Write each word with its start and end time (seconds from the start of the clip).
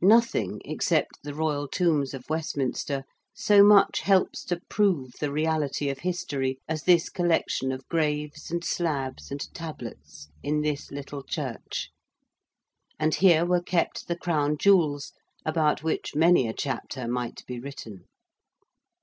Nothing, 0.00 0.62
except 0.64 1.22
the 1.22 1.34
Royal 1.34 1.68
tombs 1.68 2.14
of 2.14 2.30
Westminster, 2.30 3.04
so 3.34 3.62
much 3.62 4.00
helps 4.00 4.42
to 4.46 4.62
prove 4.70 5.12
the 5.20 5.30
reality 5.30 5.90
of 5.90 5.98
History, 5.98 6.56
as 6.66 6.84
this 6.84 7.10
collection 7.10 7.70
of 7.72 7.86
graves 7.88 8.50
and 8.50 8.64
slabs 8.64 9.30
and 9.30 9.46
tablets 9.52 10.28
in 10.42 10.62
this 10.62 10.90
little 10.90 11.22
church. 11.22 11.90
And 12.98 13.16
here 13.16 13.44
were 13.44 13.60
kept 13.60 14.08
the 14.08 14.16
Crown 14.16 14.56
jewels 14.56 15.12
about 15.44 15.82
which 15.82 16.14
many 16.14 16.48
a 16.48 16.54
chapter 16.54 17.06
might 17.06 17.44
be 17.46 17.60
written. 17.60 18.06